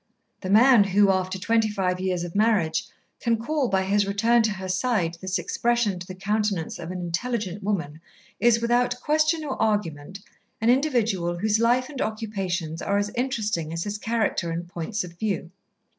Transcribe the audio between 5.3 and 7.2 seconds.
expression to the countenance of an